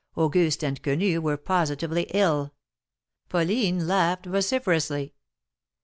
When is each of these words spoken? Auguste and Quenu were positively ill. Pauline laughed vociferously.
Auguste 0.17 0.63
and 0.63 0.81
Quenu 0.81 1.21
were 1.21 1.37
positively 1.37 2.07
ill. 2.11 2.55
Pauline 3.29 3.85
laughed 3.85 4.25
vociferously. 4.25 5.13